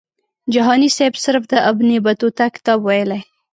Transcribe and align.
جهاني 0.53 0.89
سیب 0.97 1.13
صرف 1.25 1.43
د 1.51 1.53
ابن 1.69 1.89
بطوطه 2.05 2.45
کتاب 2.55 2.79
ویلی. 2.83 3.21